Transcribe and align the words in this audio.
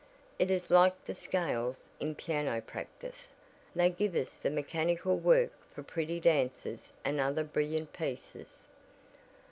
It 0.39 0.49
is 0.49 0.71
like 0.71 1.05
the 1.05 1.13
scales 1.13 1.87
in 1.99 2.15
piano 2.15 2.59
practice, 2.59 3.35
they 3.75 3.91
give 3.91 4.15
us 4.15 4.39
the 4.39 4.49
mechanical 4.49 5.15
work 5.15 5.51
for 5.69 5.83
pretty 5.83 6.19
dances 6.19 6.93
and 7.05 7.19
other 7.19 7.43
brilliant 7.43 7.93
pieces." 7.93 8.67